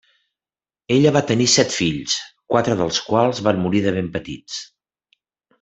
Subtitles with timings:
[0.95, 2.17] Ella va tenir set fills,
[2.55, 4.61] quatre dels quals van morir de ben petits.